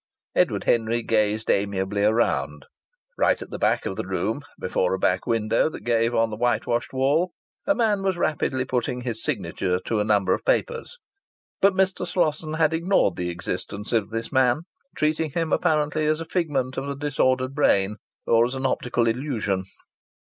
[0.33, 2.65] Edward Henry gazed amiably around.
[3.19, 6.37] Right at the back of the room before a back window that gave on the
[6.37, 7.33] whitewashed wall
[7.67, 10.97] a man was rapidly putting his signature to a number of papers.
[11.61, 12.07] But Mr.
[12.07, 14.61] Slosson had ignored the existence of this man,
[14.97, 19.65] treating him apparently as a figment of the disordered brain or as an optical illusion.